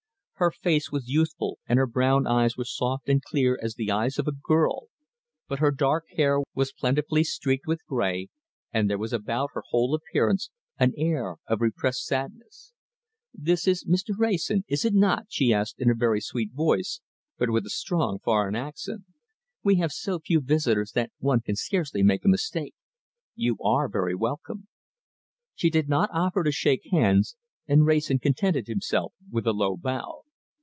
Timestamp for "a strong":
17.67-18.17